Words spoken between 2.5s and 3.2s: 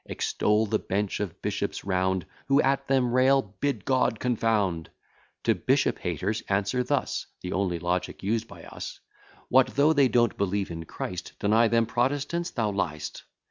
at them